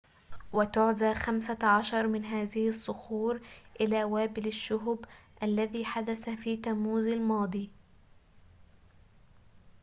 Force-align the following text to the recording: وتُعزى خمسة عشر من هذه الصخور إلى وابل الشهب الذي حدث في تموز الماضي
وتُعزى 0.53 1.13
خمسة 1.13 1.57
عشر 1.67 2.07
من 2.07 2.25
هذه 2.25 2.67
الصخور 2.67 3.41
إلى 3.81 4.03
وابل 4.03 4.47
الشهب 4.47 4.99
الذي 5.43 5.85
حدث 5.85 6.29
في 6.29 6.57
تموز 6.57 7.07
الماضي 7.07 7.69